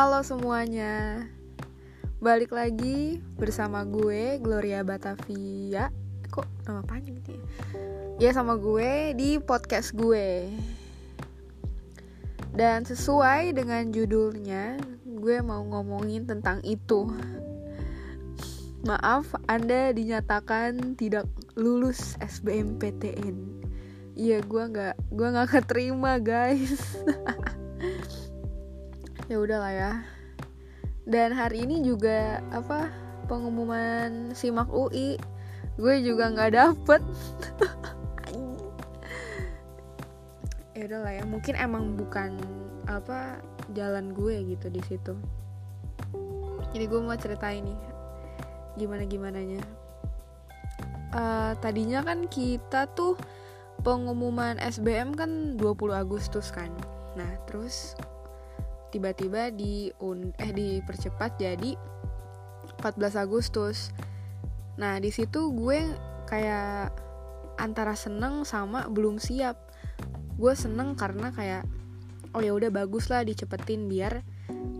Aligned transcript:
Halo 0.00 0.24
semuanya. 0.24 1.28
Balik 2.24 2.56
lagi 2.56 3.20
bersama 3.36 3.84
gue 3.84 4.40
Gloria 4.40 4.80
Batavia. 4.80 5.92
Kok 6.32 6.64
nama 6.64 6.80
panjang 6.80 7.20
ya 7.20 7.36
Ya 8.16 8.30
sama 8.32 8.56
gue 8.56 9.12
di 9.12 9.36
podcast 9.36 9.92
gue. 9.92 10.48
Dan 12.56 12.88
sesuai 12.88 13.52
dengan 13.52 13.92
judulnya 13.92 14.80
Gue 15.04 15.44
mau 15.44 15.60
ngomongin 15.68 16.24
tentang 16.24 16.64
itu. 16.64 17.04
Maaf 18.88 19.36
Anda 19.52 19.92
dinyatakan 19.92 20.96
tidak 20.96 21.28
lulus 21.60 22.16
SBMPTN 22.24 23.36
Iya 24.16 24.40
gue 24.48 24.64
nggak 24.64 25.12
gue 25.12 25.28
nggak 25.28 25.48
keterima 25.60 26.16
guys 26.16 26.88
ya 29.30 29.38
udahlah 29.38 29.70
ya. 29.70 29.92
Dan 31.06 31.30
hari 31.30 31.62
ini 31.62 31.86
juga 31.86 32.42
apa 32.50 32.90
pengumuman 33.30 34.34
simak 34.34 34.66
UI 34.74 35.14
gue 35.78 35.94
juga 36.02 36.34
nggak 36.34 36.52
dapet. 36.58 37.02
Ya 40.80 40.88
udahlah 40.88 41.12
ya 41.12 41.24
mungkin 41.28 41.60
emang 41.60 41.92
bukan 41.92 42.40
apa 42.88 43.44
jalan 43.76 44.16
gue 44.16 44.56
gitu 44.56 44.72
di 44.72 44.80
situ. 44.88 45.12
Jadi 46.72 46.84
gue 46.88 47.00
mau 47.04 47.12
ceritain 47.20 47.60
nih 47.60 47.76
gimana 48.80 49.04
gimananya 49.04 49.60
uh, 51.14 51.52
tadinya 51.58 52.00
kan 52.00 52.26
kita 52.30 52.90
tuh 52.94 53.18
pengumuman 53.80 54.60
SBM 54.60 55.16
kan 55.16 55.56
20 55.56 55.92
Agustus 55.92 56.52
kan. 56.52 56.70
Nah 57.16 57.30
terus 57.48 57.96
tiba-tiba 58.90 59.54
di 59.54 59.88
eh 60.36 60.52
dipercepat 60.52 61.38
jadi 61.38 61.78
14 62.82 63.22
Agustus. 63.22 63.94
Nah 64.76 64.98
di 64.98 65.14
situ 65.14 65.54
gue 65.54 65.78
kayak 66.26 66.90
antara 67.60 67.94
seneng 67.94 68.42
sama 68.42 68.88
belum 68.90 69.22
siap. 69.22 69.56
Gue 70.40 70.56
seneng 70.56 70.96
karena 70.98 71.30
kayak 71.30 71.64
oh 72.34 72.42
ya 72.42 72.54
udah 72.54 72.70
bagus 72.70 73.10
lah 73.10 73.26
dicepetin 73.26 73.90
biar 73.90 74.22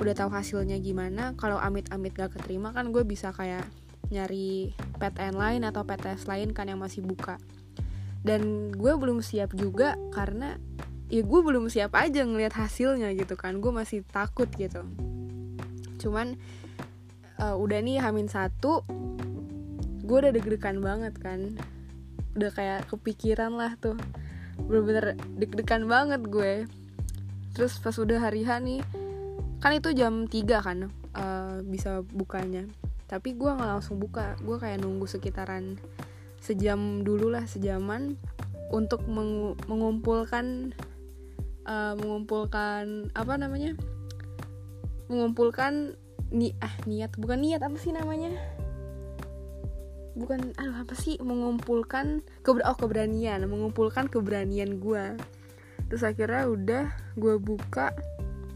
udah 0.00 0.14
tahu 0.16 0.30
hasilnya 0.32 0.80
gimana. 0.80 1.36
Kalau 1.36 1.60
amit-amit 1.60 2.16
gak 2.16 2.34
keterima 2.34 2.72
kan 2.72 2.90
gue 2.90 3.04
bisa 3.04 3.30
kayak 3.36 3.68
nyari 4.10 4.74
PTN 4.98 5.36
lain 5.38 5.62
atau 5.62 5.86
PTS 5.86 6.26
lain 6.26 6.50
kan 6.56 6.66
yang 6.66 6.80
masih 6.80 7.04
buka. 7.04 7.38
Dan 8.20 8.72
gue 8.72 8.92
belum 8.96 9.24
siap 9.24 9.56
juga 9.56 9.96
karena 10.12 10.60
ya 11.10 11.26
gue 11.26 11.40
belum 11.42 11.66
siap 11.66 11.98
aja 11.98 12.22
ngelihat 12.22 12.54
hasilnya 12.54 13.10
gitu 13.18 13.34
kan. 13.34 13.58
Gue 13.58 13.74
masih 13.74 14.06
takut 14.06 14.46
gitu. 14.54 14.86
Cuman 15.98 16.38
uh, 17.42 17.58
udah 17.58 17.78
nih 17.82 17.98
hamin 17.98 18.30
satu 18.30 18.86
gue 20.06 20.16
udah 20.16 20.32
deg-degan 20.32 20.78
banget 20.78 21.14
kan. 21.18 21.58
Udah 22.38 22.50
kayak 22.54 22.86
kepikiran 22.86 23.58
lah 23.58 23.74
tuh. 23.76 23.98
Bener-bener 24.64 25.18
deg-degan 25.34 25.90
banget 25.90 26.22
gue. 26.30 26.70
Terus 27.58 27.76
pas 27.82 27.98
udah 27.98 28.22
hari 28.22 28.46
H 28.46 28.62
kan 29.60 29.76
itu 29.76 29.92
jam 29.92 30.24
3 30.24 30.40
kan 30.62 30.88
uh, 31.18 31.58
bisa 31.66 32.06
bukanya. 32.14 32.64
Tapi 33.10 33.34
gue 33.34 33.50
nggak 33.50 33.70
langsung 33.76 33.98
buka. 33.98 34.38
Gue 34.40 34.56
kayak 34.62 34.80
nunggu 34.86 35.10
sekitaran 35.10 35.76
sejam 36.40 37.04
dulu 37.04 37.28
lah 37.28 37.44
sejaman 37.44 38.16
untuk 38.72 39.04
meng 39.10 39.58
mengumpulkan 39.68 40.72
uh, 41.70 41.94
mengumpulkan 41.94 43.14
apa 43.14 43.38
namanya? 43.38 43.78
Mengumpulkan 45.06 45.94
ni 46.34 46.58
ah 46.58 46.74
niat. 46.90 47.14
Bukan 47.14 47.38
niat 47.38 47.62
apa 47.62 47.78
sih 47.78 47.94
namanya? 47.94 48.34
Bukan 50.18 50.58
aduh 50.58 50.82
apa 50.82 50.98
sih? 50.98 51.22
Mengumpulkan 51.22 52.26
keber 52.42 52.66
oh 52.66 52.74
keberanian. 52.74 53.46
Mengumpulkan 53.46 54.10
keberanian 54.10 54.82
gue 54.82 55.14
terus 55.90 56.06
akhirnya 56.06 56.46
udah 56.46 56.84
gue 57.18 57.34
buka. 57.38 57.90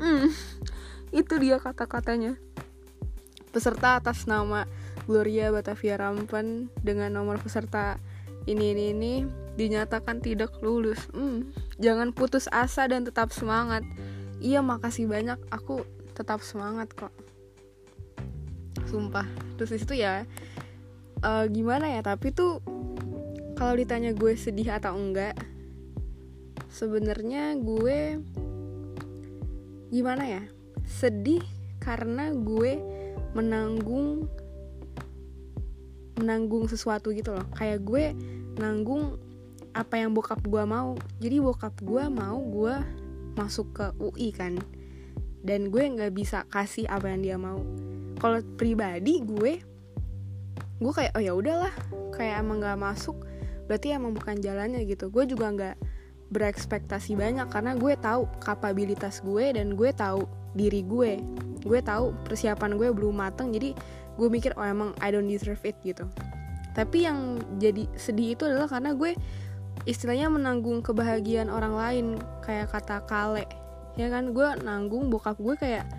Hmm, 0.00 0.32
itu 1.20 1.34
dia 1.40 1.60
kata-katanya. 1.60 2.36
Peserta 3.52 4.00
atas 4.00 4.28
nama 4.28 4.68
Gloria 5.08 5.48
Batavia 5.48 5.96
Rampan 5.96 6.68
dengan 6.84 7.16
nomor 7.16 7.40
peserta 7.40 7.96
ini 8.48 8.72
ini 8.72 8.84
ini 8.96 9.14
dinyatakan 9.60 10.24
tidak 10.24 10.56
lulus. 10.64 11.04
Hmm, 11.12 11.52
jangan 11.76 12.16
putus 12.16 12.48
asa 12.48 12.88
dan 12.88 13.04
tetap 13.04 13.28
semangat. 13.28 13.84
Iya 14.40 14.64
makasih 14.64 15.04
banyak, 15.04 15.36
aku 15.52 15.84
tetap 16.16 16.40
semangat 16.40 16.88
kok. 16.96 17.12
Sumpah. 18.88 19.28
Terus 19.60 19.76
itu 19.76 20.00
ya 20.00 20.24
uh, 21.20 21.44
gimana 21.50 21.92
ya? 21.92 22.00
Tapi 22.00 22.32
tuh 22.32 22.64
kalau 23.58 23.74
ditanya 23.76 24.16
gue 24.16 24.32
sedih 24.38 24.80
atau 24.80 24.96
enggak, 24.96 25.36
sebenarnya 26.72 27.58
gue 27.60 28.22
gimana 29.92 30.24
ya? 30.24 30.42
Sedih 30.88 31.44
karena 31.82 32.32
gue 32.32 32.80
menanggung 33.36 34.24
menanggung 36.18 36.66
sesuatu 36.66 37.14
gitu 37.14 37.30
loh 37.30 37.46
kayak 37.54 37.86
gue 37.86 38.10
nanggung 38.58 39.16
apa 39.72 39.98
yang 39.98 40.12
bokap 40.12 40.42
gue 40.42 40.62
mau. 40.66 40.98
Jadi 41.22 41.38
bokap 41.38 41.74
gue 41.80 42.04
mau 42.10 42.38
gue 42.42 42.74
masuk 43.38 43.66
ke 43.74 43.86
UI 44.02 44.34
kan. 44.34 44.58
Dan 45.42 45.70
gue 45.70 45.82
nggak 45.86 46.12
bisa 46.12 46.44
kasih 46.50 46.90
apa 46.90 47.08
yang 47.14 47.22
dia 47.22 47.36
mau. 47.38 47.62
Kalau 48.18 48.42
pribadi 48.58 49.22
gue 49.22 49.62
gue 50.78 50.92
kayak 50.92 51.14
oh 51.14 51.22
ya 51.22 51.32
udahlah. 51.32 51.74
Kayak 52.14 52.42
emang 52.42 52.58
nggak 52.58 52.78
masuk 52.78 53.16
berarti 53.70 53.94
emang 53.94 54.12
bukan 54.12 54.42
jalannya 54.42 54.82
gitu. 54.84 55.08
Gue 55.08 55.24
juga 55.24 55.54
nggak 55.54 55.76
berekspektasi 56.28 57.16
banyak 57.16 57.48
karena 57.48 57.72
gue 57.78 57.94
tahu 57.96 58.28
kapabilitas 58.42 59.24
gue 59.24 59.54
dan 59.54 59.78
gue 59.78 59.90
tahu 59.94 60.26
diri 60.58 60.82
gue. 60.82 61.22
Gue 61.62 61.80
tahu 61.82 62.14
persiapan 62.26 62.74
gue 62.74 62.88
belum 62.90 63.14
matang 63.14 63.54
jadi 63.54 63.72
gue 64.18 64.26
mikir 64.26 64.50
oh 64.58 64.66
emang 64.66 64.90
I 64.98 65.14
don't 65.14 65.30
deserve 65.30 65.62
it 65.62 65.78
gitu 65.86 66.10
tapi 66.78 67.02
yang 67.02 67.42
jadi 67.58 67.90
sedih 67.98 68.38
itu 68.38 68.46
adalah 68.46 68.70
karena 68.70 68.94
gue 68.94 69.18
istilahnya 69.82 70.30
menanggung 70.30 70.78
kebahagiaan 70.78 71.50
orang 71.50 71.74
lain 71.74 72.06
kayak 72.46 72.70
kata 72.70 73.02
kale. 73.02 73.50
Ya 73.98 74.06
kan 74.06 74.30
gue 74.30 74.46
nanggung 74.62 75.10
bokap 75.10 75.42
gue 75.42 75.58
kayak 75.58 75.90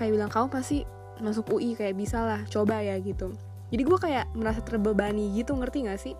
kayak 0.00 0.16
bilang 0.16 0.32
kamu 0.32 0.48
pasti 0.48 0.88
masuk 1.20 1.60
UI 1.60 1.76
kayak 1.76 1.92
bisa 1.92 2.24
lah 2.24 2.40
coba 2.48 2.80
ya 2.80 2.96
gitu. 3.04 3.36
Jadi 3.68 3.82
gue 3.84 3.98
kayak 4.00 4.32
merasa 4.32 4.64
terbebani 4.64 5.36
gitu 5.36 5.52
ngerti 5.52 5.84
gak 5.84 6.00
sih? 6.00 6.16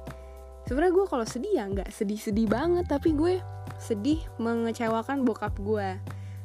Sebenarnya 0.69 0.93
gue 0.93 1.07
kalau 1.09 1.25
sedih 1.25 1.53
ya 1.57 1.65
nggak 1.65 1.89
sedih-sedih 1.89 2.45
banget 2.45 2.85
tapi 2.93 3.17
gue 3.17 3.41
sedih 3.81 4.21
mengecewakan 4.37 5.25
bokap 5.25 5.57
gue. 5.65 5.97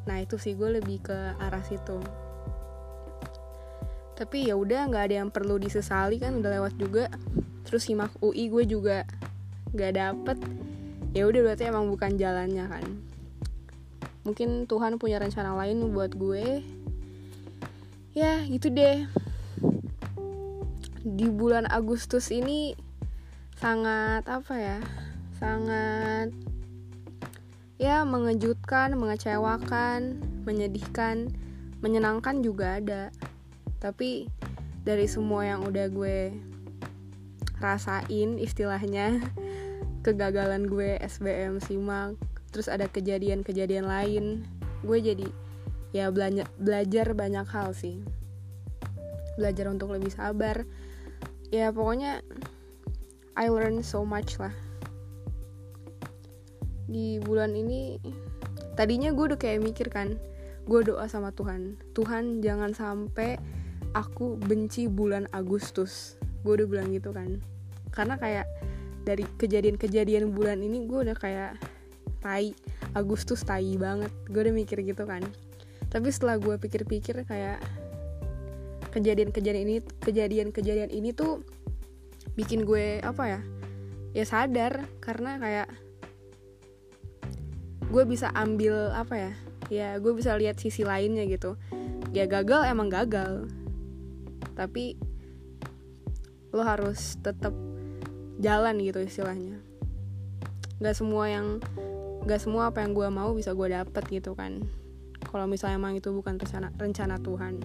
Nah 0.07 0.15
itu 0.23 0.39
sih 0.39 0.55
gue 0.55 0.79
lebih 0.79 1.03
ke 1.03 1.35
arah 1.43 1.59
situ 1.59 2.22
tapi 4.13 4.49
ya 4.49 4.55
udah 4.57 4.89
nggak 4.89 5.03
ada 5.09 5.15
yang 5.25 5.29
perlu 5.33 5.57
disesali 5.57 6.21
kan 6.21 6.37
udah 6.37 6.51
lewat 6.61 6.73
juga. 6.77 7.09
Terus 7.65 7.89
simak 7.89 8.13
UI 8.21 8.49
gue 8.49 8.63
juga 8.69 9.05
nggak 9.73 9.93
dapet. 9.97 10.37
Ya 11.13 11.25
udah 11.29 11.41
berarti 11.45 11.69
emang 11.69 11.89
bukan 11.89 12.17
jalannya 12.17 12.65
kan. 12.69 12.85
Mungkin 14.23 14.69
Tuhan 14.69 15.01
punya 15.01 15.19
rencana 15.19 15.57
lain 15.57 15.91
buat 15.91 16.13
gue. 16.13 16.61
Ya 18.13 18.45
gitu 18.45 18.69
deh. 18.69 19.09
Di 21.03 21.27
bulan 21.27 21.67
Agustus 21.67 22.31
ini 22.31 22.77
sangat 23.63 24.27
apa 24.27 24.53
ya 24.59 24.79
sangat 25.39 26.35
ya 27.79 28.03
mengejutkan 28.03 28.91
mengecewakan 28.95 30.19
menyedihkan 30.43 31.31
menyenangkan 31.79 32.43
juga 32.43 32.83
ada 32.83 33.11
tapi 33.83 34.31
dari 34.87 35.11
semua 35.11 35.43
yang 35.43 35.67
udah 35.67 35.91
gue 35.91 36.31
rasain 37.59 38.39
istilahnya 38.39 39.19
kegagalan 40.07 40.71
gue 40.71 40.95
SBM 41.03 41.59
simak 41.59 42.15
terus 42.55 42.71
ada 42.71 42.87
kejadian-kejadian 42.87 43.83
lain 43.83 44.47
gue 44.87 44.99
jadi 45.03 45.27
ya 45.93 46.09
belajar 46.09 46.49
belajar 46.57 47.13
banyak 47.13 47.47
hal 47.47 47.71
sih. 47.71 48.01
Belajar 49.37 49.69
untuk 49.69 49.93
lebih 49.93 50.09
sabar. 50.09 50.65
Ya 51.53 51.69
pokoknya 51.69 52.25
I 53.37 53.47
learn 53.49 53.85
so 53.85 54.01
much 54.01 54.41
lah. 54.41 54.53
Di 56.89 57.21
bulan 57.21 57.53
ini 57.53 58.01
tadinya 58.73 59.13
gue 59.13 59.33
udah 59.33 59.39
kayak 59.39 59.61
mikir 59.61 59.87
kan 59.93 60.17
gue 60.63 60.79
doa 60.81 61.05
sama 61.11 61.29
Tuhan 61.35 61.75
Tuhan 61.91 62.39
jangan 62.39 62.71
sampai 62.71 63.35
aku 63.93 64.35
benci 64.41 64.89
bulan 64.89 65.29
Agustus. 65.31 66.17
Gue 66.41 66.59
udah 66.59 66.67
bilang 66.67 66.89
gitu 66.91 67.13
kan. 67.13 67.39
Karena 67.93 68.17
kayak 68.17 68.49
dari 69.05 69.23
kejadian-kejadian 69.37 70.33
bulan 70.33 70.59
ini 70.59 70.83
gue 70.89 70.99
udah 71.09 71.17
kayak 71.17 71.55
tai. 72.19 72.57
Agustus 72.93 73.41
tai 73.45 73.77
banget. 73.77 74.09
Gue 74.29 74.49
udah 74.49 74.53
mikir 74.53 74.81
gitu 74.81 75.05
kan. 75.05 75.23
Tapi 75.89 76.09
setelah 76.09 76.41
gue 76.41 76.57
pikir-pikir 76.57 77.25
kayak 77.25 77.61
kejadian-kejadian 78.93 79.65
ini 79.65 79.75
kejadian-kejadian 80.01 80.89
ini 80.93 81.09
tuh 81.13 81.41
bikin 82.37 82.65
gue 82.65 83.01
apa 83.01 83.39
ya? 83.39 83.41
Ya 84.13 84.25
sadar. 84.25 84.89
Karena 85.01 85.37
kayak 85.37 85.69
gue 87.93 88.03
bisa 88.09 88.33
ambil 88.33 88.89
apa 88.93 89.15
ya? 89.17 89.31
Ya 89.71 89.87
gue 90.01 90.13
bisa 90.17 90.33
lihat 90.37 90.57
sisi 90.57 90.81
lainnya 90.81 91.25
gitu. 91.29 91.57
Ya 92.13 92.29
gagal 92.29 92.69
emang 92.69 92.93
gagal 92.93 93.49
tapi 94.53 94.97
lo 96.53 96.61
harus 96.61 97.17
tetap 97.19 97.53
jalan 98.37 98.77
gitu 98.81 99.01
istilahnya. 99.01 99.57
Nggak 100.77 100.95
semua 100.97 101.25
yang 101.29 101.57
nggak 102.23 102.39
semua 102.39 102.71
apa 102.71 102.85
yang 102.85 102.95
gue 102.95 103.07
mau 103.09 103.33
bisa 103.33 103.51
gue 103.57 103.67
dapet 103.73 104.03
gitu 104.09 104.37
kan. 104.37 104.61
Kalau 105.25 105.49
misalnya 105.49 105.81
emang 105.81 105.97
itu 105.97 106.13
bukan 106.13 106.37
rencana 106.37 106.69
rencana 106.77 107.17
Tuhan. 107.19 107.57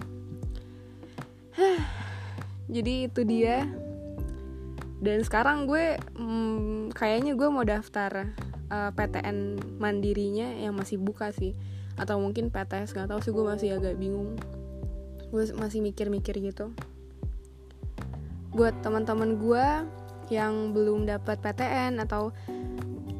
Jadi 2.75 2.93
itu 3.09 3.21
dia. 3.25 3.65
Dan 4.99 5.23
sekarang 5.23 5.63
gue 5.63 5.95
hmm, 6.19 6.91
kayaknya 6.91 7.37
gue 7.39 7.47
mau 7.47 7.63
daftar 7.63 8.35
uh, 8.67 8.89
eh, 8.89 8.91
PTN 8.91 9.37
mandirinya 9.79 10.59
yang 10.59 10.75
masih 10.75 10.99
buka 10.99 11.31
sih. 11.31 11.55
Atau 11.95 12.19
mungkin 12.19 12.51
PTS 12.51 12.97
nggak 12.97 13.07
tahu 13.15 13.19
sih 13.23 13.31
gue 13.31 13.45
masih 13.45 13.69
agak 13.79 13.95
bingung 13.95 14.35
gue 15.29 15.43
masih 15.57 15.79
mikir-mikir 15.81 16.37
gitu. 16.41 16.73
Buat 18.53 18.81
teman-teman 18.81 19.37
gue 19.37 19.67
yang 20.29 20.73
belum 20.73 21.09
dapat 21.09 21.41
PTN 21.41 22.01
atau 22.05 22.33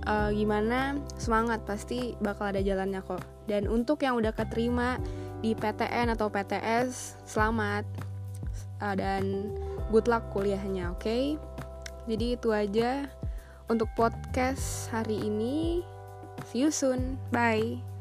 uh, 0.05 0.29
gimana 0.33 0.97
semangat 1.17 1.65
pasti 1.65 2.13
bakal 2.21 2.53
ada 2.53 2.61
jalannya 2.61 3.01
kok. 3.01 3.21
Dan 3.45 3.65
untuk 3.69 4.01
yang 4.05 4.17
udah 4.17 4.33
keterima 4.33 5.01
di 5.39 5.53
PTN 5.53 6.13
atau 6.13 6.29
PTS 6.29 7.21
selamat. 7.25 7.85
Uh, 8.79 8.95
dan 8.95 9.51
good 9.91 10.07
luck 10.07 10.31
kuliahnya 10.31 10.95
oke? 10.95 11.03
Okay? 11.03 11.35
jadi 12.09 12.39
itu 12.39 12.49
aja 12.49 13.05
untuk 13.69 13.91
podcast 13.93 14.89
hari 14.89 15.29
ini. 15.29 15.85
See 16.49 16.65
you 16.65 16.73
soon. 16.73 17.21
Bye 17.29 17.98